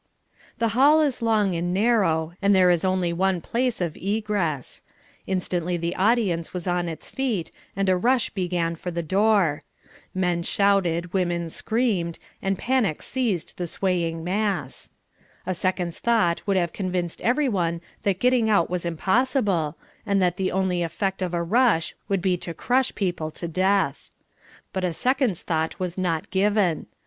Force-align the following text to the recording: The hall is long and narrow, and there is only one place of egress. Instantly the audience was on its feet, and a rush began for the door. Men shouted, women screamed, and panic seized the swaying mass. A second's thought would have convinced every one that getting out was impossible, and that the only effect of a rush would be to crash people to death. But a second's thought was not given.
The 0.57 0.69
hall 0.69 0.99
is 1.01 1.21
long 1.21 1.53
and 1.53 1.71
narrow, 1.75 2.33
and 2.41 2.55
there 2.55 2.71
is 2.71 2.83
only 2.83 3.13
one 3.13 3.39
place 3.39 3.79
of 3.79 3.95
egress. 3.95 4.81
Instantly 5.27 5.77
the 5.77 5.95
audience 5.95 6.53
was 6.55 6.65
on 6.65 6.87
its 6.89 7.07
feet, 7.07 7.51
and 7.75 7.87
a 7.87 7.95
rush 7.95 8.31
began 8.31 8.73
for 8.75 8.89
the 8.89 9.03
door. 9.03 9.61
Men 10.15 10.41
shouted, 10.41 11.13
women 11.13 11.51
screamed, 11.51 12.17
and 12.41 12.57
panic 12.57 13.03
seized 13.03 13.57
the 13.57 13.67
swaying 13.67 14.23
mass. 14.23 14.89
A 15.45 15.53
second's 15.53 15.99
thought 15.99 16.41
would 16.47 16.57
have 16.57 16.73
convinced 16.73 17.21
every 17.21 17.47
one 17.47 17.79
that 18.01 18.17
getting 18.17 18.49
out 18.49 18.71
was 18.71 18.87
impossible, 18.87 19.77
and 20.03 20.19
that 20.19 20.37
the 20.37 20.51
only 20.51 20.81
effect 20.81 21.21
of 21.21 21.35
a 21.35 21.43
rush 21.43 21.93
would 22.09 22.23
be 22.23 22.37
to 22.37 22.55
crash 22.55 22.95
people 22.95 23.29
to 23.29 23.47
death. 23.47 24.09
But 24.73 24.83
a 24.83 24.93
second's 24.93 25.43
thought 25.43 25.79
was 25.79 25.95
not 25.95 26.31
given. 26.31 26.87